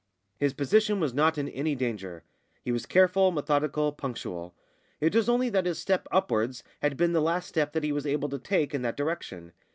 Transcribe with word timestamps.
His 0.39 0.55
position 0.55 0.99
was 0.99 1.13
not 1.13 1.37
in 1.37 1.47
any 1.49 1.75
danger. 1.75 2.23
He 2.63 2.71
was 2.71 2.87
careful, 2.87 3.29
methodical, 3.29 3.91
punctual. 3.91 4.55
It 4.99 5.13
was 5.15 5.29
only 5.29 5.49
that 5.49 5.67
his 5.67 5.77
step 5.77 6.07
upwards 6.11 6.63
had 6.81 6.97
been 6.97 7.13
the 7.13 7.21
last 7.21 7.45
step 7.47 7.71
that 7.73 7.83
he 7.83 7.91
was 7.91 8.07
able 8.07 8.29
to 8.29 8.39
take 8.39 8.73
in 8.73 8.81
that 8.81 8.97
direction. 8.97 9.51